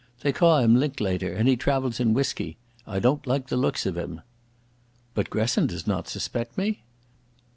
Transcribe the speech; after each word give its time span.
They 0.21 0.31
ca' 0.33 0.61
him 0.61 0.75
Linklater 0.77 1.31
and 1.31 1.47
he 1.47 1.55
travels 1.55 1.99
in 1.99 2.15
whisky. 2.15 2.57
I 2.87 2.97
don't 2.97 3.27
like 3.27 3.49
the 3.49 3.55
looks 3.55 3.85
of 3.85 3.95
him." 3.97 4.21
"But 5.13 5.29
Gresson 5.29 5.67
does 5.67 5.85
not 5.85 6.07
suspect 6.07 6.57
me?" 6.57 6.81